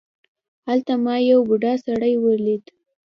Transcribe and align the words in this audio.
هلته 0.67 0.93
ما 1.03 1.15
یو 1.31 1.39
بوډا 1.47 1.73
سړی 1.85 2.13
ولید. 2.25 2.63